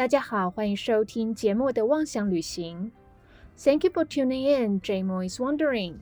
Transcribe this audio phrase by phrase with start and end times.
[0.00, 2.90] 大家好，欢迎收听节目的妄想旅行。
[3.58, 4.80] Thank you for tuning in.
[4.80, 5.96] J Mo is wondering.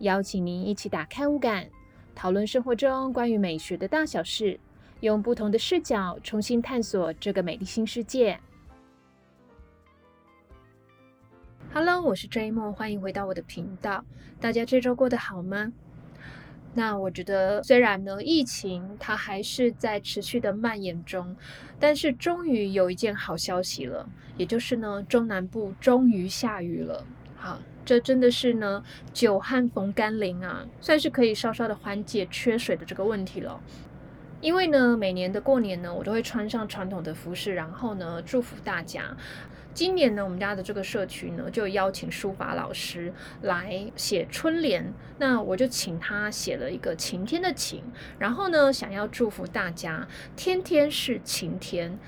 [0.00, 1.70] 邀请您一起打开五感，
[2.14, 4.60] 讨论生活中关于美学的大小事，
[5.00, 8.38] 用不同的视角重新探索这个美丽新世界。
[11.72, 14.04] Hello，我是 J Mo，欢迎回到我的频道。
[14.38, 15.72] 大家这周过得好吗？
[16.76, 21.36] 那我觉得，虽然呢，疫情它还是在持续的蔓延中，
[21.78, 27.04] 但是终于有一件好消息了，也就是呢，中南部终于下雨了。
[27.36, 28.82] 好，这真的是呢，
[29.12, 33.60] 久旱逢甘霖啊，算是可以稍稍的缓解缺水的这个问题了。
[34.40, 39.16] 因为呢，每年的过年呢，我都会穿上传统的服饰，然后呢，祝福大家。
[39.74, 44.94] 今年呢，我们家的这个社区呢，就邀请书法老师来写春联。
[45.18, 47.82] 那我就请他写了一个晴天的晴，
[48.18, 51.98] 然后呢，想要祝福大家天天是晴天。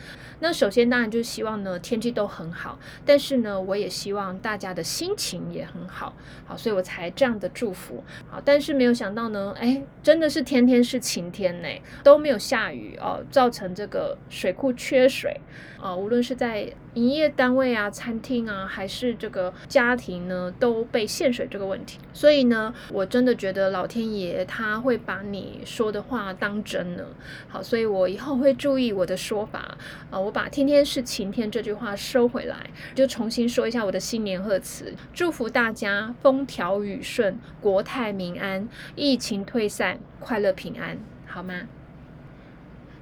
[0.41, 6.15] 那首先当然就希望呢天气都很好，但是呢，我也希望大家的心情也很好。
[6.45, 8.03] 好，所以我才这样的祝福。
[8.29, 11.69] 好，但是没有想到呢，哎，真的是天天是晴天呢，
[12.03, 15.41] 都没有下雨哦，造成这个水库缺水
[15.87, 22.01] 啊，无论是在营业单位啊、餐厅啊，还是这个家庭呢，都被限水这个问题。
[22.13, 27.05] 所以呢，我真的觉得老天爷他会把你说的话当真呢。
[27.47, 29.79] 好，所以我以后会注意我的说法
[30.11, 40.99] 啊，我把“天天是晴天”这句话收回来，就重新说一下我的新年贺词，祝福大家风调雨顺、国泰民安、疫情退散、快乐平安，
[41.29, 41.69] 好吗？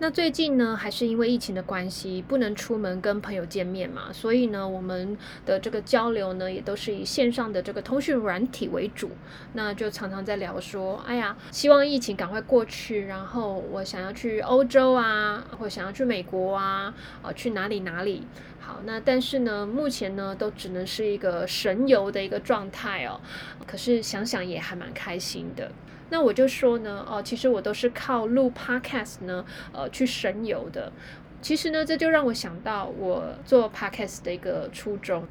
[0.04, 9.12] 那最近呢，还是因为疫情的关系，不能出门跟朋友见面嘛，所以呢，我们的这个交流呢，也都是以线上的这个通讯软体为主。
[9.54, 18.24] 那就常常在聊说，哎呀，希望疫情赶快过去，然后我想要去欧洲啊，或想要去美国啊，啊，去哪里哪里。
[18.60, 23.18] 好，那但是呢，目前呢，都只能是一个神游的一个状态哦。
[23.66, 25.72] 可是想想也还蛮开心的。
[26.10, 30.92] 那我就说呢，哦，其实我都是靠录 podcast 呢，呃，去神游的。
[31.40, 35.26] 其实呢，这就让我想到我做 podcast 的一个初衷。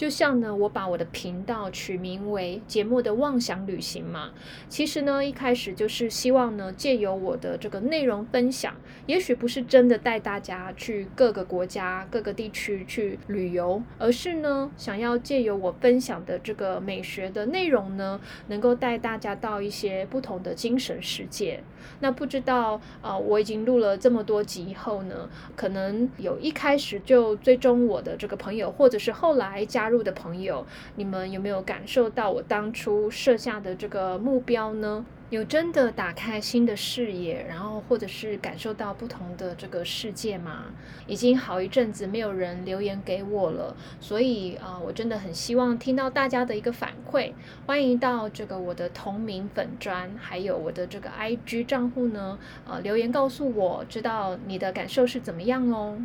[0.00, 4.30] 就像呢，我把我的频道取名为“节目的妄想旅行”嘛。
[4.66, 8.74] 其实呢，一开始就是希望呢，借由我的这个内容分享，
[9.04, 21.62] 也许不是真的带大家去各个国家、各个地区去旅游，而是呢，想要借由我分享的这个美学的内容呢，能够带大家到一些不同的精神世界。
[22.00, 29.89] 那不知道啊，我已经录了这么多集以后呢，可能有一开始就追踪我的这个朋友，或者是后来加。
[29.90, 30.64] 入的朋友，
[30.94, 35.04] 你们有没有感受到我当初设下的这个目标呢？
[35.30, 40.64] 有真的打开新的视野，然后或者是感受到不同的这个世界吗？
[41.06, 47.32] 已经好一阵子没有人留言给我了，所以啊，我真的很希望听到大家的一个反馈。
[47.64, 52.36] 欢迎到这个我的同名粉砖，还有我的这个 IG 账户呢，
[52.66, 55.96] 呃，留言告诉我，知道你的感受是怎么样哦。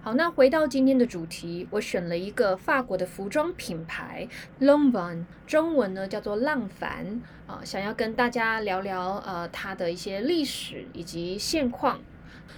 [0.00, 4.28] 好，那回到今天的主题，我选了一个法国的服装品牌
[4.60, 12.00] l o n v a n 中文呢叫做浪凡啊，想要跟大家聊聊呃它的一些历史以及现况。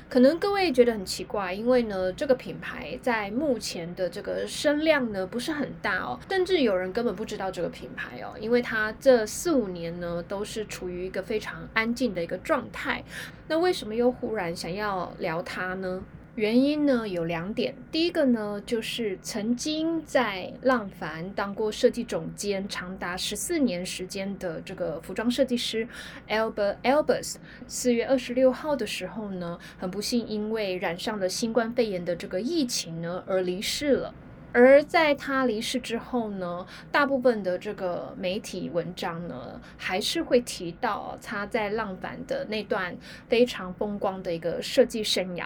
[0.09, 13.03] 可能各位觉得很奇怪，因为呢这个品牌在目前的这个声量呢不是很大哦，甚至有人根本不知道这个品牌哦，因为它这四五年呢都是处于一个非常安静的一个状态。
[13.49, 16.03] 那为什么又忽然想要聊它呢？
[16.37, 25.87] 原因呢有两点，第一个呢就是曾经在浪凡当过设计总监长达十四年时间的这个服装设计师
[26.29, 27.35] Albert Albers，
[27.67, 34.15] 四月二十六号的时候呢，很不幸因为染上了新冠肺炎的这个疫情呢而离世了。
[34.53, 42.97] 而在他离世之后呢，大部分的这个媒体文章呢还是会提到他在浪凡的那段
[43.29, 45.45] 非常风光的一个设计生涯。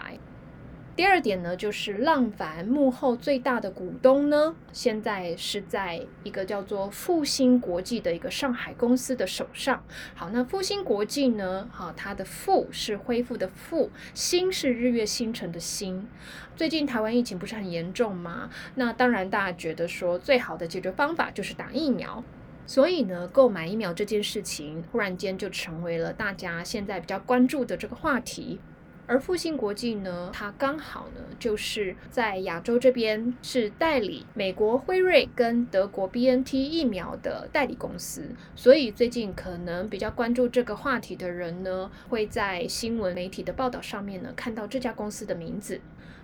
[0.95, 9.83] 第二点呢，就是浪凡幕后最大的股东呢，现在是在一个叫做复兴国际的一个上海公司的手上。
[10.13, 16.07] 好，那复兴国际呢，哈，它的复是恢复的复，星是日月星辰的星。
[16.55, 18.49] 最近台湾疫情不是很严重吗？
[18.75, 22.23] 那当然大家觉得说最好的解决方法就是打疫苗，
[22.65, 28.61] 所以呢，购买疫苗这件事情忽然间就成为了大家现在比较关注的这个话题。
[29.07, 38.23] 而复星国际呢，它刚好呢就是在亚洲这边是代理美国辉瑞跟德国 B N T 疫苗的代理公司，
[38.55, 45.79] 所以最近可能比较关注这个话题的人呢，会在新闻媒体的报道上面呢看到这家公司的名字。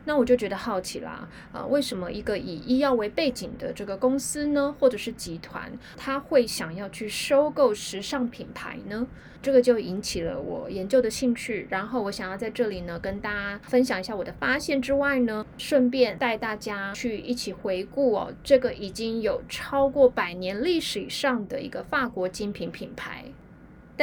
[0.05, 9.07] 那我就觉得好奇啦，啊，为什么一个以医药为背景的这个公司呢，或者是集团，他会想要去收购时尚品牌呢？
[9.41, 11.65] 这个就引起了我研究的兴趣。
[11.71, 23.25] 然后我想要在这里呢，跟大家分享一下我的发现之外呢，顺便带大家去一起回顾哦，这个已经有超过百年历史以上的一个法国精品品牌。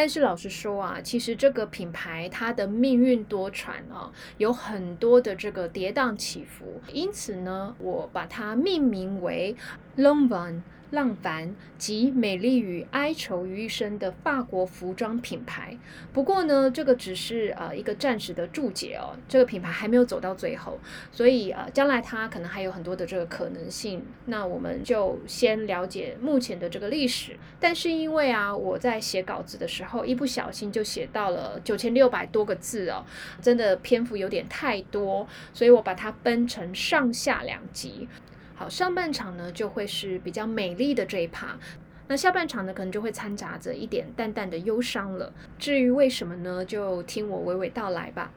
[0.00, 6.80] 但是老实说啊，其实这个品牌它的命运多舛啊，有很多的这个跌宕起伏。
[6.92, 9.56] 因此呢，我把它命名为
[9.96, 10.60] Longvan。
[10.90, 15.76] 浪凡集美丽与哀愁于一身的法国服装品牌。
[16.12, 20.78] 不过呢，这个只是呃一个暂时的注解哦，这个品牌还没有走到最后，
[21.12, 24.02] 所以呃将来它可能还有很多的这个可能性。
[24.26, 27.36] 那我们就先了解目前的这个历史。
[27.60, 33.04] 但是因为啊我在写稿子的时候一不小心就写到了九千六百多个字哦，
[33.42, 38.08] 真的篇幅有点太多，所以我把它分成上下两集。
[38.58, 41.56] 好，上半场呢就会是比较美丽的这一趴，
[42.08, 45.32] 那下半场呢可能就会掺杂着一点淡淡的忧伤了。
[45.60, 48.32] 至于为什么呢，就听我娓娓道来吧。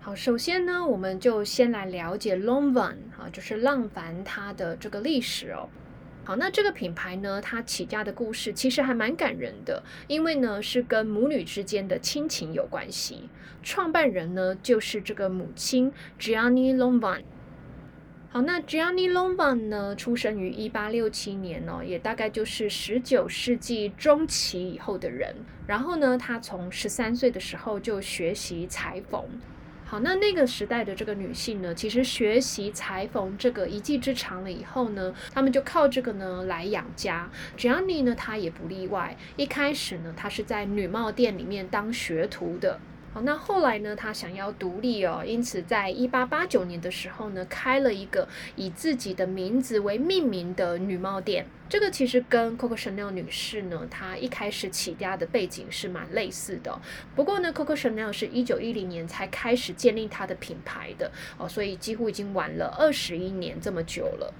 [0.00, 5.70] 好，首先呢，我们就先来了解 Longvan 啊，就是浪凡它的这个历史哦。
[6.24, 13.30] 好，那这个品牌呢，它起家的故事其实还蛮感人的，因为呢是跟母女之间的亲情有关系。
[13.62, 15.90] 创办人呢就是这个母亲
[16.20, 17.22] Gianni Longvan。
[18.42, 25.34] 那 Gianni Longvan 呢，出生于一八六七年哦，也大概就是十九世纪中期以后的人。
[25.66, 29.24] 然后呢，他从十三岁的时候就学习裁缝。
[29.84, 37.30] 好，那那个时代的这个女性呢，其实学习裁缝这个一技之长了以后呢，她们就靠这个呢来养家。
[37.56, 39.16] Gianni 呢，她也不例外。
[39.36, 42.78] 一开始呢，她是在女帽店里面当学徒的。
[43.24, 43.96] 那后来呢？
[43.96, 51.46] 他想要独立哦，因此在一八八九年的时候呢，开了一个以自己的名字为命名的女帽店。
[51.68, 56.80] 这个其实跟 Coco Chanel 女士呢，她一开始起家的背景是蛮类似的。
[57.14, 64.32] 不过呢，Coco Chanel 是一九一零年才开始建立她的品牌的哦，所以几乎已经晚了二十一年这么久了。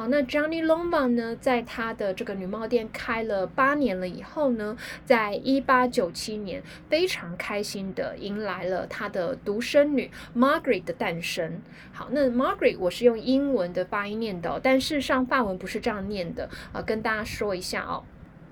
[0.00, 4.74] 好，那 Johnny Longvan 呢，在他的这个女帽店开了八年了以后呢，
[5.04, 11.60] 在一八九七年，非常开心的迎来了他的独生女 Margaret 的诞生。
[11.92, 18.02] 好，那 Margaret 我是用英文的发音念的，但事实上法文不是这样念的啊，跟大家说一下哦。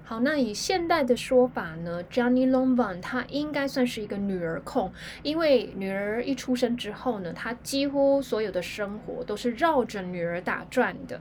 [0.05, 4.93] 好，那以现代的说法呢，Johnny Longvan 他应该算是一个女儿控，
[5.23, 11.19] 因为女儿一出生之后呢，他几乎所有的生活都是绕着女儿打转的。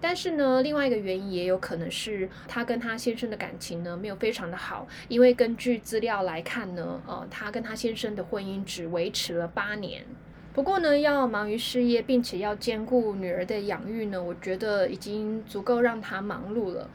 [0.00, 10.04] 但是呢，另外一个原因也有可能是他跟他先生的感情呢没有非常的好，因为根据资料来看呢，呃，他跟他先生的婚姻只维持了八年。
[10.52, 16.90] 不过呢，要忙于事业，并且要兼顾女儿的养育呢，我觉得已经足够让他忙碌了。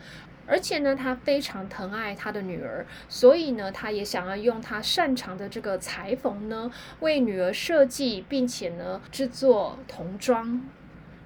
[0.48, 6.70] 而且呢，他非常疼爱他的女儿，所以呢，他也想要用他擅长的这个裁缝呢，
[7.00, 10.62] 为女儿设计，并且呢，制作童装。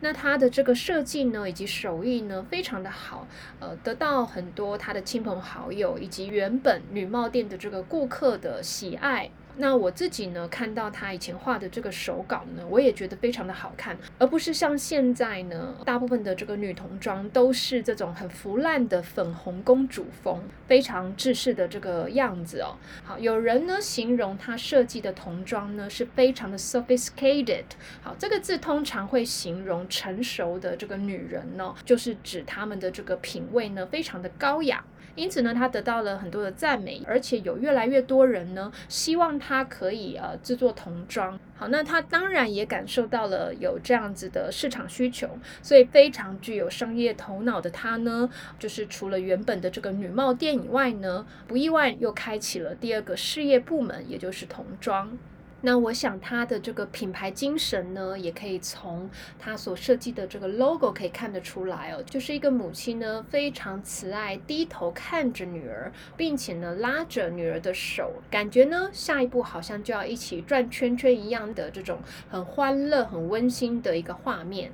[0.02, 3.28] 那他的这个设计呢，以及手艺呢，非常的好，
[3.60, 9.30] 呃，得到很多他的亲朋好友以及原本女帽店的这个顾客的喜爱。
[9.62, 22.78] 那我自己呢，看到他以前画的这个手稿呢，我也觉得非常的好看，而不是像现在呢，大部分的这个女童装都是这种很腐烂的粉红公主风，非常制式的这个样子哦。
[23.04, 27.66] 好，有人呢形容他设计的童装呢是非常的 sophisticated。
[28.02, 34.82] 好，这个字通常会形容成熟的这个女人呢，就是指她们的这个品味呢非常的高雅。
[35.20, 41.38] 因此呢，他得到了很多的赞美，而且有越来越多人呢希望他可以呃制作童装。
[41.58, 45.28] 好，那他当然也感受到了有这样子的市场需求，
[45.62, 55.18] 所以非常具有商业头脑的他呢，就是除了原本的这个女帽店以外呢，不意外又开启了第二个事业部门，也就是童装。
[55.62, 72.00] 那我想他的这个品牌精神呢，也可以从他所设计的这个 logo 可以看得出来哦，就是一个母亲呢非常慈爱，低头看着女儿，并且呢拉着女儿的手，感觉呢下一步好像就要一起转圈圈一样的这种
[72.30, 74.72] 很欢乐、很温馨的一个画面。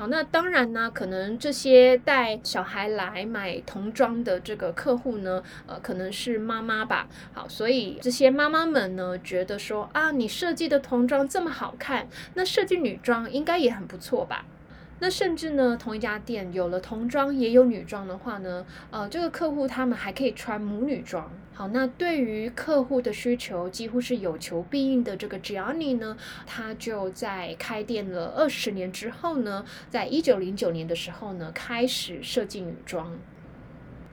[0.00, 7.06] 好，那当然呢，可能这些带小孩来买童装的这个客户呢，呃，可能是妈妈吧。
[7.34, 14.46] 好，所以这些妈妈们呢，觉得说啊，你设计的童装这么好看，那设计女装应该也很不错吧？
[15.00, 21.30] 那甚至呢，同一家店有了童装也有女装的话呢，呃，这个客户他们还可以穿母女装。
[21.54, 26.16] 好，那对于客户的需求几乎是有求必应的这个 Gianni 呢，
[26.46, 33.18] 他就在开店了二十年之后呢，在一九零九年的时候呢，开始设计女装。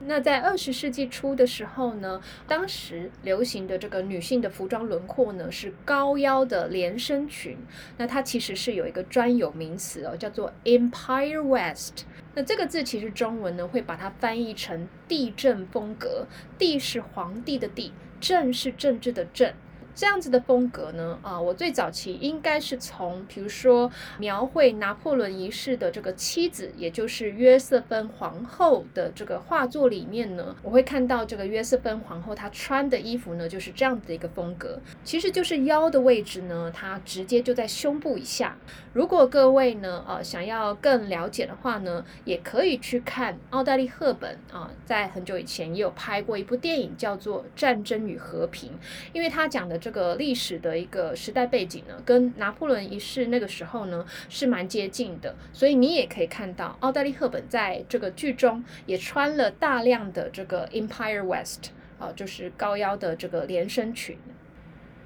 [0.06, 7.58] 那在二十世纪初的时候呢，当时流行的这个女性的服装轮廓呢是高腰的连身裙。
[7.96, 12.04] 那它其实是有一个专有名词哦，叫做 Empire West。
[12.34, 16.26] 那这个字其实中文呢会把它翻译成地震风格。
[16.56, 19.52] 地是皇帝的地，政是政治的政。
[19.98, 38.56] 这样子的风格呢，啊，我最早期应该是从，比如说描绘拿破仑一世的这个妻子，也就是约瑟芬皇后的这个画作里面呢，我会看到这个约瑟芬皇后她穿的衣服呢，就是这样子的一个风格，其实就是腰的位置呢，它直接就在胸部以下。
[38.92, 48.70] 如果各位呢，呃，想要更了解的话呢，也可以去看奥黛丽赫本啊，在很久以前也有拍过一部电影叫做《战争与和平》，
[49.12, 49.87] 因为他讲的这。
[49.88, 64.18] 这个历史的一个时代背景呢，跟拿破仑一世那个时候呢是蛮接近的，所以你也可以看到奥黛丽赫本在这个剧中也穿了大量的这个 Empire West 啊，就是高腰的这个连身裙。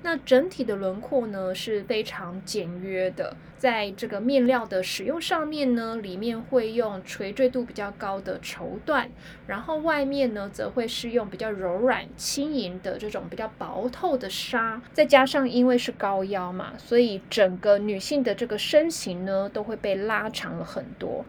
[0.03, 9.07] 那整体的轮廓呢是非常简约的，在这个面料的使用上面呢，里面会用垂坠度比较高的绸缎，
[9.47, 21.25] 然后外面呢则会是用比较柔软轻盈的这种比较薄透的纱，再加上因为是高腰嘛，所以整个女性的这个身形呢都会被拉长了很多。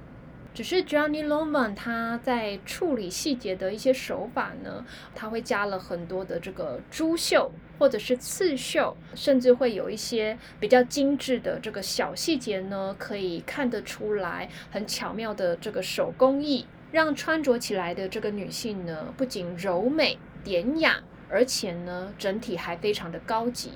[0.53, 23.71] 只是 Johnny Loman 他在处理细节的一些手法呢，他会加了很多的这个珠绣或者是刺绣，甚至会有一些比较精致的这个小细节呢，可以看得出来很巧妙的这个手工艺，让穿着起来的这个女性呢，不仅柔美典雅，而且呢，整体还非常的高级。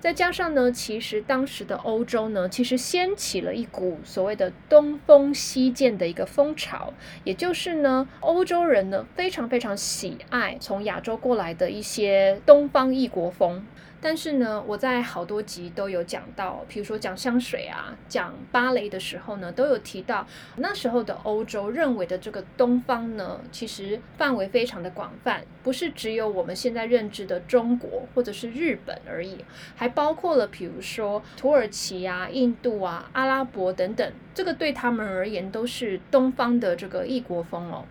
[0.00, 6.92] 再加上呢，其实当时的欧洲呢，其实掀起了一股所谓的东风西渐的一个风潮，
[7.24, 13.66] 也就是呢，欧洲人呢非常非常喜爱从亚洲过来的一些东方异国风。
[14.00, 20.26] 但是呢，我在好多集都有讲到，比如说讲香水啊，讲芭蕾的时候呢，都有提到
[20.56, 37.84] 那时候的欧洲认为的这个东方呢，其实范围非常的广泛，不是只有我们现在认知的中国或者是日本而已，还包括了比如说土耳其啊、印度啊、阿拉伯等等，这个对他们而言都是东方的这个异国风哦。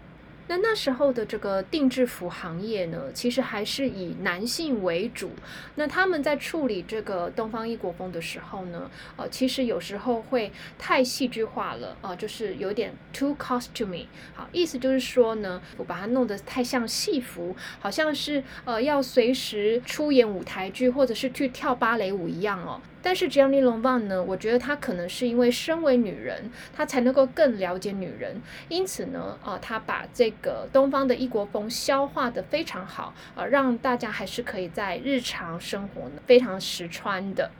[0.47, 5.31] 那那时候的这个定制服行业呢，其实还是以男性为主。
[5.75, 14.05] 那他们在处理这个东方异国风的时候呢，呃，其实有时候会太戏剧化了啊，就是有点 too costumey。
[14.33, 22.81] 好，意思就是说呢，我把它弄得太像戏服，好像是呃要随时出演舞台剧或者是去跳芭蕾舞一样哦。
[23.01, 37.51] 但是 Jenny l o n v a n 呢，我觉得她可能是因为身为女人，她才能够更了解女人，因此呢，啊，她把这个东方的异国风消化的非常好，啊，让大家还是可以在日常生活呢非常实穿的，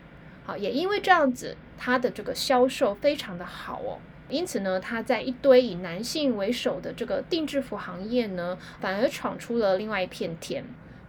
[0.46, 10.66] 好，也因为这样子，她的这个销售非常的好哦，因此呢，他在一堆以男性为首的这个定制服行业呢，反而闯出了另外一片天。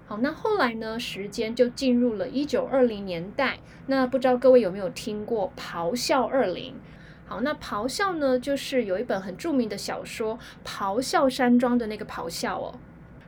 [0.09, 0.99] 好，那后来呢？
[0.99, 3.59] 时间就进入了一九二零年代。
[3.89, 6.73] 那不知道各位有没有听过《咆哮二零》？
[7.27, 12.75] 好，那咆哮呢，就是有一本很著名的小说《咆哮山庄》的那个咆哮哦。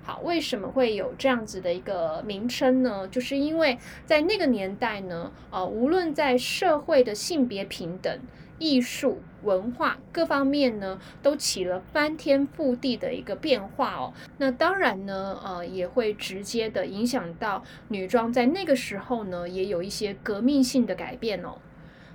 [0.02, 3.06] 好，为什么会有这样子的一个名称呢？
[3.08, 8.18] 就是因为在那个年代呢，呃，无论在社会的性别平等。
[8.62, 14.12] 艺术文化各方面呢，都起了翻天覆地的一个变化哦。
[14.38, 21.58] 那当然呢，呃，也会直接的影响到女装在那个时候呢，也有一些革命性的改变哦。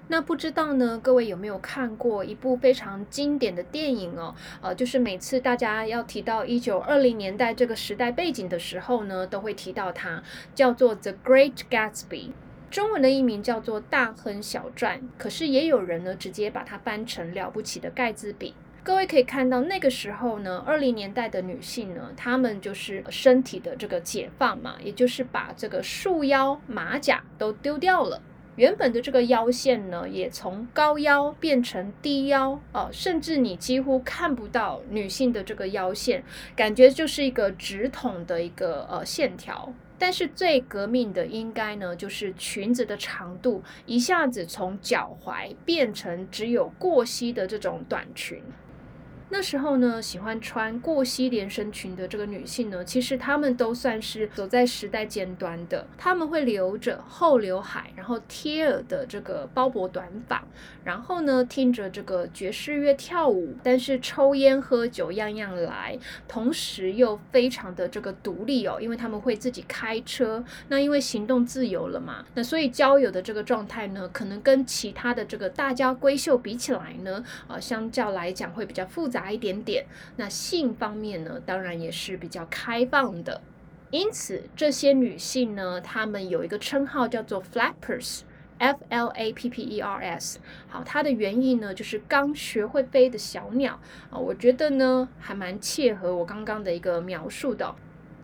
[0.08, 4.36] 那不知道呢，各位有没有看过一部非常经典的电影哦？
[4.62, 10.22] 呃，就是每次大家要提到一九二零年代这个时代背景的时候呢，都会提到它，
[10.54, 12.28] 叫做《The Great Gatsby》。
[12.76, 18.50] 中文的译名叫做《大亨小传》，可是也有人呢直接把它翻成《了不起的盖茨比》。
[18.84, 28.22] 各位可以看到，那个时候呢，二零年代的女性呢，她们就是身体的这个解放嘛，也就是把这个束腰马甲都丢掉了，
[28.58, 36.22] 原本的这个腰线呢，也从高腰变成低腰哦，甚至你几乎看不到女性的这个腰线，
[36.58, 39.74] 感觉就是一个直筒的一个呃线条。
[39.98, 48.42] 但是最革命的应该呢，就是裙子的长度一下子从脚踝变成只有过膝的这种短裙。
[49.28, 55.86] 那时候呢，喜欢穿过膝连身裙的这个女性呢，其实她们都算是走在时代尖端的。
[55.98, 60.46] 她们会留着后刘海，然后贴耳的这个包脖短发，
[60.84, 70.46] 然后呢，听着这个爵士乐跳舞，但是抽烟喝酒样样来，同时又非常的这个独立哦，因为他们会自己开车。
[70.68, 79.15] 那因为行动自由了嘛，那所以交友的这个状态呢，可能跟其他的这个大家闺秀比起来呢，呃，相较来讲会比较复杂。
[79.16, 79.86] 杂一点点，
[80.18, 83.42] 那性方面呢，当然也是比较开放的。
[83.92, 90.40] 因此，这些女性呢，她们有一个称号叫做 flappers，F L A P P E R S。
[90.68, 93.80] 好，它的原意呢，就是刚学会飞的小鸟
[94.10, 94.20] 啊。
[94.20, 97.74] 我觉得呢，还蛮切合我刚刚的一个描述的。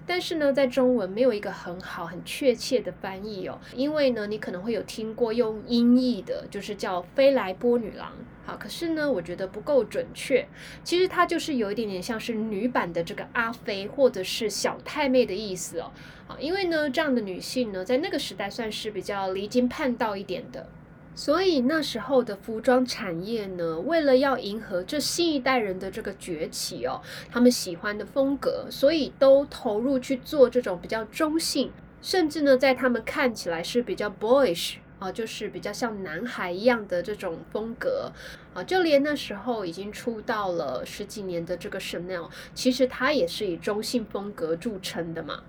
[0.05, 8.11] 但是呢，在中文没有一个很好、很确切的翻译哦，因为呢，你可能会有听过用音译的，就是叫飞来波女郎。
[8.43, 10.47] 好，可是呢，我觉得不够准确。
[10.83, 15.91] 其实它就是有一点点像是女版的这个阿飞，或者是小太妹的意思哦。
[16.27, 20.67] 啊，因为呢，这样的女性呢，在那个时代算是比较离经叛道一点的。
[21.13, 31.69] 所以那时候的服装产业呢，为了要迎合这新一代人的这个崛起哦，他们喜欢的风格，所以都投入去做这种比较中性，
[32.01, 38.11] 甚至呢，在他们看起来是比较 boyish 啊，就是比较像男孩一样的这种风格
[38.53, 45.41] 啊，就连那时候已经出道了十几年的这个 Chanel，其实他也是以中性风格著称的嘛。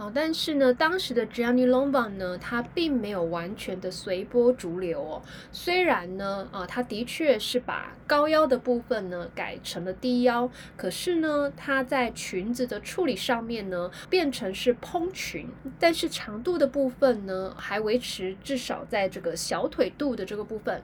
[0.00, 5.22] 好，但是呢，当时的 Gianni l o m b a n 呢，他并没有完全的随波逐流哦。
[5.52, 15.46] 虽然呢，啊，他的确是把高腰的部分呢改成了低腰，可是呢，他在裙子的处理上面呢，变成是蓬裙，
[15.78, 20.82] 但是长度的部分呢，还维持至少在这个小腿肚的这个部分。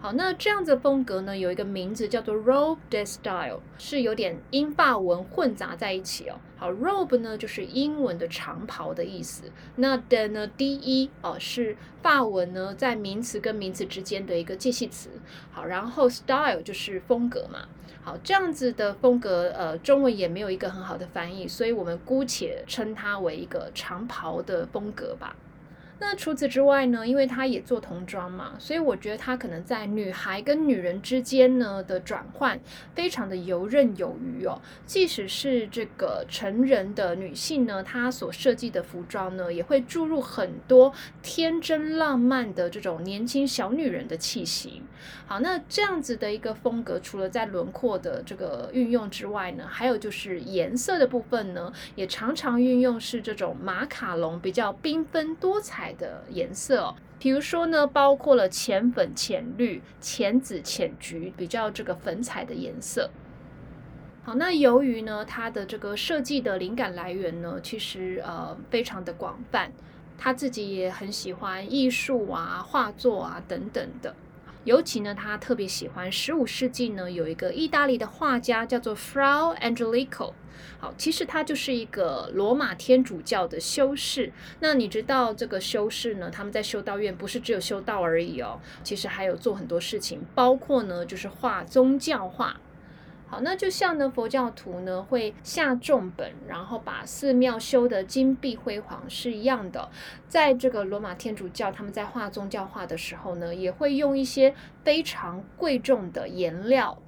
[0.00, 6.36] 好，那这样子的风格呢，有一个名字叫做 robe de style，是有点英法文混杂在一起哦。
[6.56, 15.10] 好，robe 呢就是英文的长袍的意思，那 de 呢 d e 哦是法文呢在名词跟名词之间的一个介系词。
[15.50, 17.68] 好，然后 style 就是风格嘛。
[18.00, 25.34] 好，这样子的风格，呃，中文也没有一个很好的翻译，所以我们姑且称它为一个长袍的风格吧。
[26.00, 27.06] 那除此之外呢？
[27.06, 32.58] 因为他也做童装嘛，所以我觉得他可能在女孩跟女人之间呢的转换
[32.94, 34.60] 非常的游刃有余哦。
[34.86, 44.82] 即使是这个成人的女性呢，她所设计的服装呢，也会注入很多天真浪漫的这种年轻小女人的气息。
[45.26, 55.87] 好，那这样子的一个风格，除了在轮廓的这个运用之外呢，还有就是颜色的部分呢，也常常运用是这种马卡龙比较缤纷多彩。
[55.94, 63.10] 的颜色，比如说呢，包括了浅粉、浅绿、浅紫、浅橘，比较这个粉彩的颜色。
[64.24, 69.72] 好，那由于呢，它的这个设计的灵感来源呢，其实呃非常的广泛，
[70.18, 74.14] 他自己也很喜欢艺术啊、画作啊等等的。
[74.68, 80.34] 尤其呢，他特别喜欢十五世纪呢，有一个意大利的画家叫做 Frau Angelico。
[80.78, 84.30] 好，其实他就是一个罗马天主教的修士。
[84.60, 86.28] 那你知道这个修士呢？
[86.30, 92.60] 他们在修道院不是只有修道而已哦，其实还有做很多事情，包括呢就是画宗教画。
[93.30, 99.90] 好，那就像呢佛教徒呢会下重本，然后把寺庙修得金碧辉煌是一样的。
[100.28, 106.98] 在这个罗马天主教，他们在画宗教画的时候呢，也会用一些非常贵重的颜料。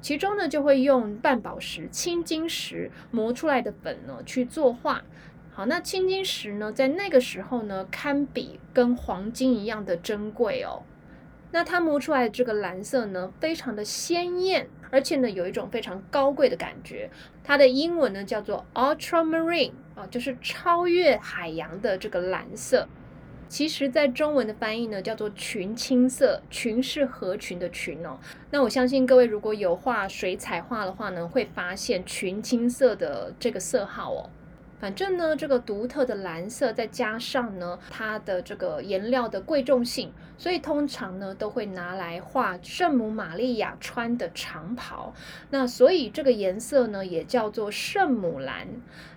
[0.00, 5.02] 其中呢，就会用半宝石、青金石磨出来的粉呢去作画。
[5.50, 10.82] 好，那青金石呢，在那个时候呢，堪比跟黄金一样的珍贵哦。
[11.52, 17.10] 那它磨出来的这个蓝色呢，非常的鲜艳，而且呢，有一种非常高贵的感觉。
[17.42, 22.86] 它的英文呢叫做 ultramarine 啊，就是超越海洋的这个蓝色。
[23.48, 26.40] 其实，在中文的翻译呢，叫做群青色。
[26.48, 28.18] 群是合群的群哦。
[28.52, 34.30] 那我相信各位如果有画水彩画的话呢，会发现群青色的这个色号哦。
[34.80, 45.14] 反正呢，这个独特的蓝色，再加上呢，它的这个颜料的贵重性，所以通常呢，都会拿来画圣母玛利亚穿的长袍。
[45.50, 48.68] 那所以这个颜色呢，也叫做圣母蓝。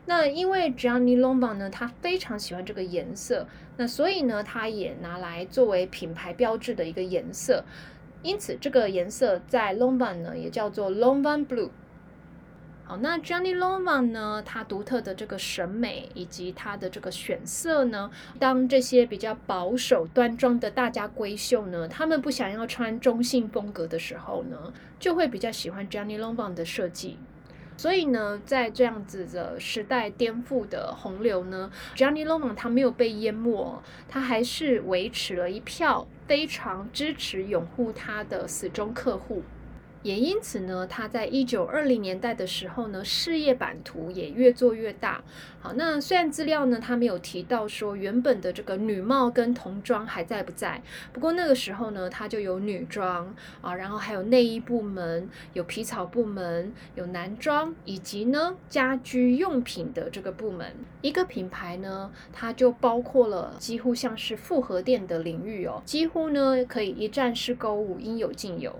[0.05, 7.65] 那因为 Gianni Lombard 呢，他非常喜欢这个颜色，那所以呢，他也拿来作为品牌标志的一个颜色。
[8.23, 11.71] 因此，这个颜色在 Lombard 呢，也叫做 Lombard Blue。
[12.87, 14.41] 好，那 Johnny Loman 呢？
[14.45, 27.17] 他独特的这个审美以及他的这个选色呢，当这些比较保守端庄的大家闺秀呢，他们不想要穿中性风格的时候呢，就会比较喜欢 Johnny Loman 的设计。
[27.75, 39.43] 所以呢，在这样子的时代颠覆的洪流呢，Johnny Loman 他没有被淹没，他还是维持了一票非常支持拥护他的死忠客户。
[40.03, 45.23] 也因此呢，他在一九二零年代的时候呢，事业版图也越做越大。
[45.59, 50.81] 好，那虽然资料呢，他没有提到说原本的这个女帽跟童装还在不在，
[51.11, 60.73] 不过那个时候呢，他就有女装啊，然后还有内衣部门，有皮草部门，有男装，以及呢家居用品的这个部门。
[61.01, 68.73] 一个品牌呢，它就包括了几乎像是复合店的领域哦，几乎呢可以一站式购物，应有尽有。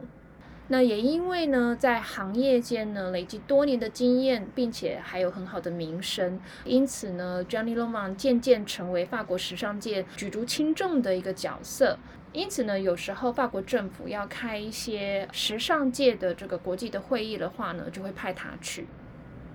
[0.69, 11.97] 那也因为呢，在行业间呢累积多年的经验，并且还有很好的名声，因此呢，Johnny l o m a n 渐渐成为法国时尚界举足轻重的一个角色。
[12.34, 18.86] 因此呢，有时候法国政府要开一些时尚界的这个国际的会议的话呢，就会派他去。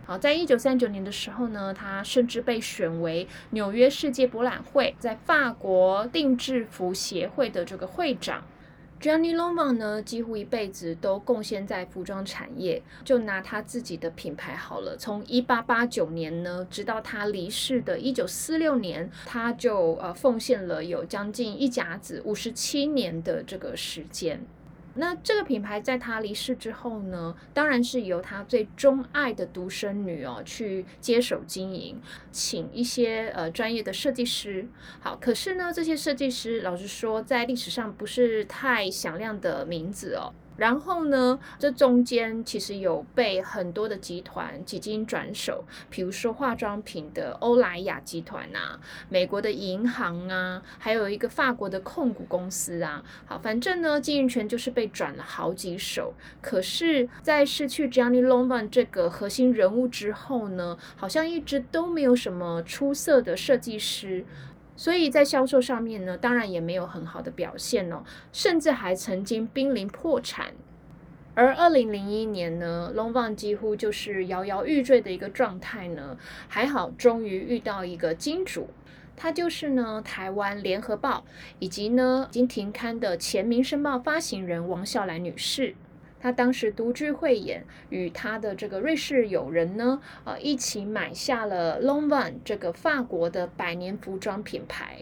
[0.07, 8.42] 好，在一九三九年的时候呢，他甚至被选为纽约世界博览会在法国定制服协会的这个会长。
[9.03, 12.81] Johnny Loman 呢，几乎一辈子都贡献在服装产业。
[13.05, 24.47] 就拿他自己的品牌好了，从一八八九年呢，直到他离世的一九四六年，他就呃奉献了有将近一甲子五十七年的这个时间。
[24.94, 32.00] 那这个品牌在他离世之后呢，当然是由他最钟爱的独生女哦去接手经营，
[32.31, 34.68] 请一些呃专业的设计师。
[35.00, 40.33] 好，可是呢，这些设计师老实说，在历史上不是太响亮的名字哦。
[40.57, 53.03] 然后呢，这中间其实有被很多的集团几经转手，比如说化妆品的欧莱雅集团啊，美国的银行啊，还有一个法国的控股公司啊。
[53.27, 56.15] 好，反正呢，经营权就是被转了好几手。
[56.41, 64.25] 可是，在失去 Johnny Longman 这个核心人物之后呢，好像一直都没有什么出色的设计师。
[64.83, 70.55] 所以在销售上面呢，当然也没有很好的表现哦，甚至还曾经濒临破产。
[71.35, 76.18] 而二零零一年呢，Long Van 几乎就是摇摇欲坠的一个状态呢。
[76.49, 78.71] 还好，终于遇到一个金主，
[79.16, 81.25] 她就是呢台湾联合报
[81.61, 85.77] 以及呢已经停刊的前民生报发行人王笑兰女士。
[86.23, 95.01] 她当时独具慧眼，与她的这个瑞士友人呢，呃，一起买下了 Longvan 这个法国的百年服装品牌。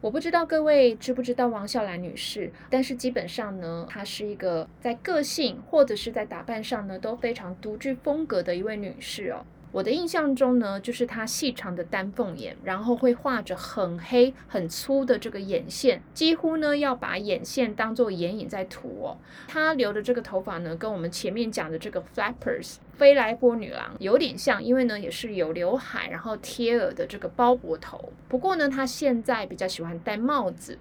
[0.00, 9.44] 我不知道各位知不知道王笑兰女士，但是基本上呢，她是一个在个性或者是在打扮上呢都非常独具风格的一位女士哦。
[9.72, 19.16] 我的印象中呢，就是她细长的丹凤眼，然后会画着很黑很粗的这个眼线，几乎呢要把眼线当做眼影在涂哦。
[19.46, 28.12] 她留的这个头发呢，跟我们前面讲的这个 flappers 飞来波女郎有点像，因为呢也是有刘海，然后贴耳的这个包脖头。
[28.28, 30.76] 不过呢，她现在比较喜欢戴帽子，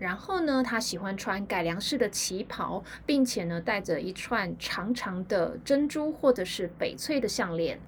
[0.00, 7.78] 然后呢，她喜欢穿改良式的旗袍，并且呢戴着一串长长的珍珠或者是翡翠的项链。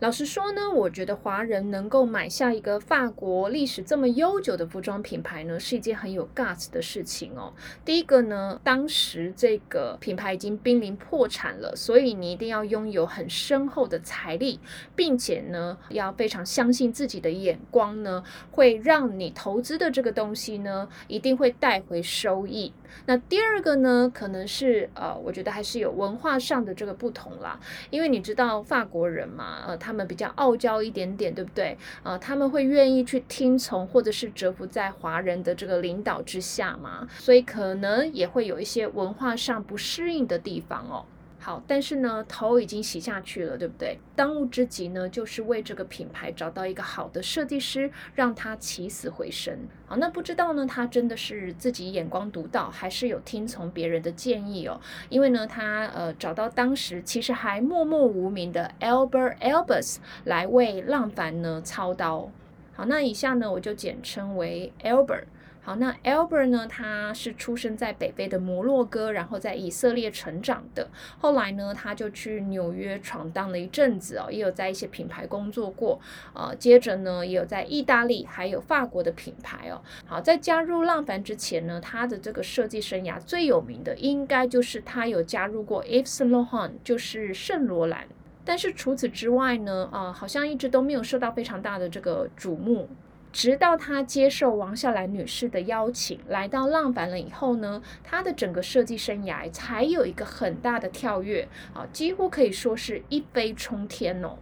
[0.00, 7.52] 老实说呢，我觉得华人能够买下一个法国历史这么悠久的服装品牌呢，是一件很有 guts 的事情哦。
[7.84, 14.60] 第一个呢，当时这个品牌已经濒临破产了，所以你一定要拥有很深厚的财力，
[14.94, 22.72] 并且呢，要非常相信自己的眼光呢，会让你投资的这个东西呢，一定会带回收益。
[23.04, 27.58] 那第二个呢，可能是呃，我觉得还是有文化上的这个不同啦，
[27.90, 31.74] 因为你知道法国人嘛，呃，他他们比较傲娇一点点，对不对？
[32.02, 41.06] 呃，他们会愿意去听从或者是折服在华人的这个领导之下嘛，所以可能也会有一些文化上不适应的地方哦。
[41.40, 43.96] 好，但是呢，头已经洗下去了，对不对？
[44.16, 49.56] 当务之急呢，就是为这个品牌找到一个好的设计师，让他起死回生。
[49.86, 54.80] 好，那不知道呢，他真的是自己眼光独到，还是有听从别人的建议哦？
[55.08, 62.30] 因为呢，他呃找到当时其实还默默无名的 Albert Albus 来为浪凡呢操刀。
[62.74, 65.24] 好，那以下呢，我就简称为 Albert。
[65.68, 66.66] 好，那 Albert 呢？
[66.66, 70.88] 他是出生在北非的摩洛哥，然后在以色列成长的。
[71.18, 76.00] 后来呢，他就去纽约闯荡了一阵子哦，也有在一些品牌工作过。
[76.32, 79.82] 呃，接着呢，也有在意大利还有法国的品牌哦。
[80.06, 88.08] 好，在加入浪凡之前呢，他的这个设计生涯最有名的，应该就是他有加入过 Yves Saint Laurent，就是圣罗兰。
[88.42, 92.88] 但是除此之外呢，啊，好像一直都没有受到非常大的这个瞩目。
[93.32, 104.38] 直到他接受王笑兰女士的邀请，来到浪凡了以后呢，他的整个设计生涯才有一个很大的跳跃，啊，几乎可以说是一飞冲天哦。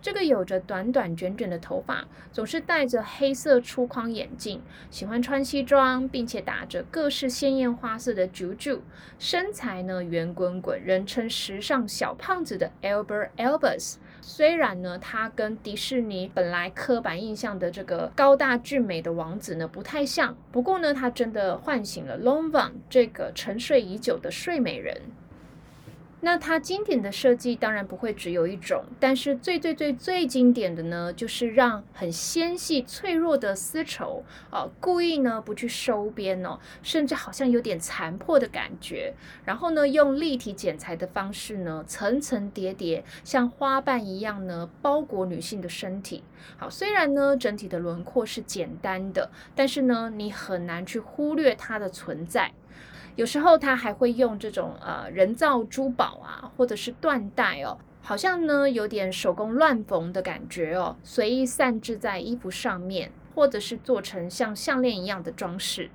[0.00, 4.60] 这个有着短短卷卷的头发，总是戴着黑色粗框眼镜，
[4.90, 8.80] 喜欢穿西装，并且打着各式鲜艳花色的啾啾，
[9.20, 13.98] 身材呢圆滚滚，人称时尚小胖子的 Albert Elbus。
[14.24, 24.96] 虽然呢，他跟迪士尼本来刻板印象的这个高大俊美的王子呢不太像，不过呢，他真的唤醒了 Long Van 这个沉睡已久的睡美人。
[26.24, 46.22] 那它经典的设计当然不会只有一种，但是最最最最经典的呢，就是让很纤细脆弱的丝绸啊，故意呢不去收边哦，甚至好像有点残破的感觉，然后呢用立体剪裁的方式呢，层层叠叠，像花瓣一样呢包裹女性的身体。
[46.56, 52.52] 好，虽然呢整体的轮廓是简单的，但是呢你很难去忽略它的存在。
[53.16, 65.90] 有时候他还会用这种呃人造珠宝啊，或者是缎带哦，好像呢有点手工乱缝的感觉哦，随意散置在衣服上面，或者是做成像项链一样的装饰。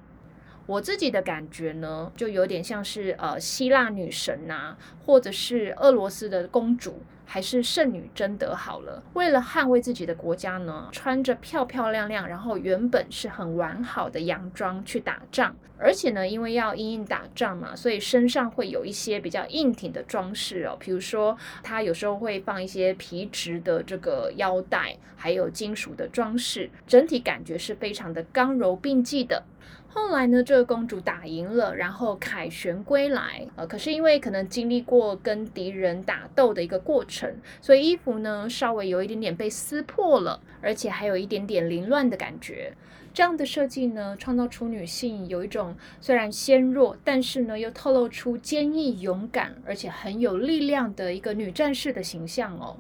[0.68, 7.02] 我自己的感觉呢，就有点像是呃希腊女神呐，或者是俄罗斯的公主。
[7.30, 9.04] 还是圣女贞德好了。
[9.12, 15.54] 为了捍卫自己的国家呢，穿着漂漂亮亮，然后原本是很完好的洋装去打仗。
[15.78, 20.78] 而且呢，因为要硬硬打仗嘛，所以身上会有一些比较硬挺的装饰哦。
[20.80, 29.44] 比如说，它有时候会放一些皮质的这个腰带，还有金属的装饰，整体感觉是非常的刚柔并济的。
[29.90, 33.48] 后来呢，这个公主打赢了，然后凯旋归来。
[33.56, 42.74] 呃，可是因为可能经历过跟敌人打斗的一个过程，所以衣服呢稍微有一点点被撕破了，而且还有一点点凌乱的感觉。
[43.14, 52.78] 这样的设计呢，创造出女性有一种虽然纤弱，但是呢又透露出坚毅、勇敢，而且很有力量的一个女战士的形象哦。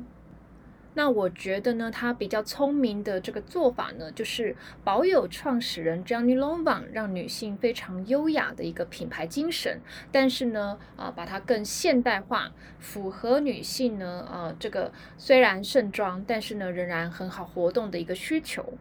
[0.97, 9.79] 那我觉得呢，他比较聪明的这个做法呢，就是保有创始人 Johnny Longvan 让女性非常优雅的一个品牌精神，
[10.11, 18.73] 但是呢，啊，把它更现代化，符合女性呢，啊，这个虽然盛装，但是呢，仍然很好活动的一个需求。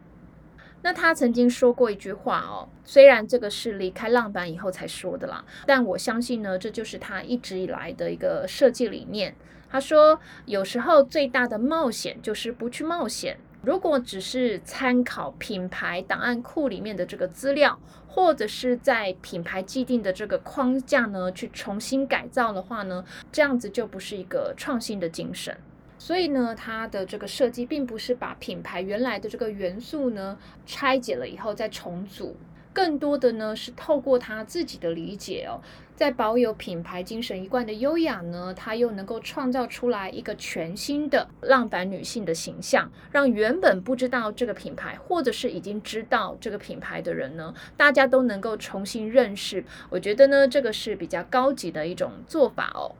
[0.81, 9.35] 那他曾经说过一句话哦，虽然这个是离开浪板以后才说的啦，但我相信呢，这就是他一直以来的一个设计理念。
[9.69, 13.37] 他说：“有时候最大的冒险就是不去冒险。
[13.63, 17.77] 如果只是参考品牌档案库里面的这个资料，
[18.07, 25.57] 或者是在品牌既定的这个框架呢去重新改造的话呢，这样子就不是一个创新的精神。
[25.97, 32.37] 所以呢，它的这个设计并不是把品牌原来的这个元素呢拆解了以后再重组。”
[32.77, 35.57] 更多的呢是透过他自己的理解哦，
[35.95, 49.65] 在保有品牌精神一贯的优雅呢，他又能够创造出来一个全新的浪漫女性的形象，让原本不知道这个品牌或者是已经知道这个品牌的人呢，大家都能够重新认识。
[49.89, 52.93] 我觉得呢，这个是比较高级的一种做法哦。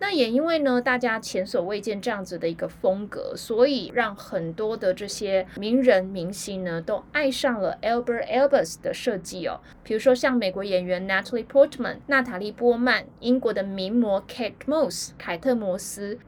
[0.00, 9.60] 那也因为呢，大家前所未见这样子的一个风格，所以让很多的这些名人明星呢，都爱上了 Albert Elbus 的设计哦。
[9.84, 16.18] 比如说像美国演员 Natalie Portman、娜塔莉波曼，英国的名模 Kate Moss、凯特摩斯。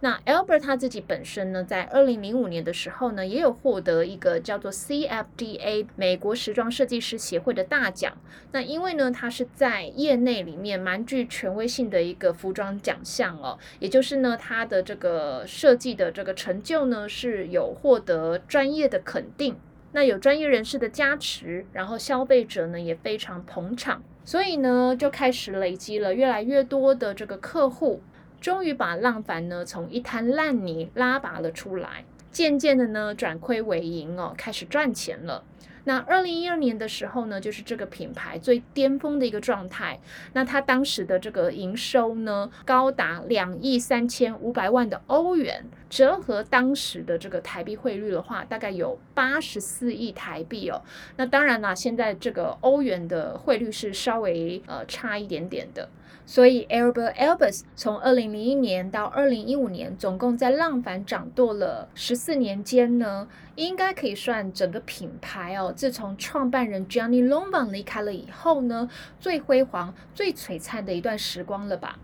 [0.00, 8.16] 那 Albert 他自己本身呢，在二零零五年的时候呢，也有获得一个叫做 CFDA 美国时装设计师协会的大奖。
[8.52, 19.56] 那因为呢，他是在业内里面蛮具权威性的一个服装奖项哦，也就是呢，他的这个设计的这个成就呢，是有获得专业的肯定。
[19.90, 28.00] 那有专业人士的加持，然后消费者呢也非常捧场，所以呢，就开始累积了越来越多的这个客户。
[28.40, 35.44] 终于把浪凡呢从一滩烂泥拉拔了出来，渐渐的呢转亏为盈哦，开始赚钱了。
[35.84, 39.98] 那二零一二年的时候呢，就是这个品牌最巅峰的一个状态。
[40.34, 50.82] 那它当时的这个营收呢，高达两亿三千五百万的欧元，折合当时的这个台币汇率的话，大概有八十四亿台币哦。
[51.16, 55.88] 那当然啦，现在这个欧元的汇率是稍微呃差一点点的。
[56.30, 71.98] 所以，Albert Elbus 从二零零一年到二零一五年，总共在浪凡掌舵了十四年间呢，应该可以算整个品牌哦，自从创办人 Johnny Longvan 离开了以后呢，最辉煌、最璀璨的一段时光了吧。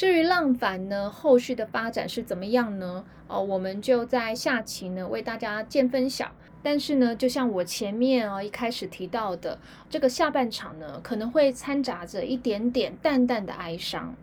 [0.00, 3.04] 至于浪凡呢，后续的发展是怎么样呢？
[3.28, 6.32] 哦，我们就在下期呢为大家见分晓。
[6.62, 9.58] 但是呢，就像我前面哦一开始提到的，
[9.90, 14.14] 这个下半场呢可能会掺杂着一点点淡淡的哀伤。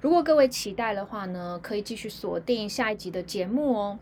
[0.00, 3.98] 如果各位期待的话呢，可以继续锁定下一集的节目哦。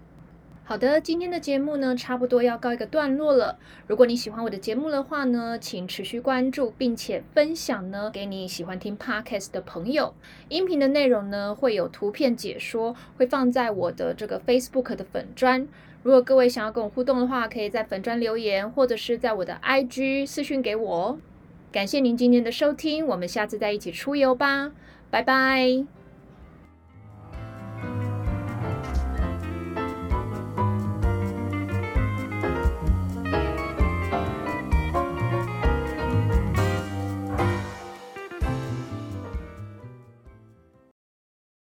[0.65, 3.59] 好的，今天的节目呢，差不多要告一个段落了。
[3.89, 10.15] 如果你喜欢我的节目的话呢，请持续关注，并且分享呢给你喜欢听 podcast 的朋友。
[10.49, 15.69] 音频的内容呢，会有图片解说，会放在我的这个 Facebook 的粉砖。
[16.05, 21.19] 如果各位想要跟我互动的话，可以在粉砖留言，或者是在我的 IG 私讯给我。
[21.71, 24.73] 感谢您今天的收听，我们下次再一起出游吧，
[25.11, 26.02] 拜拜。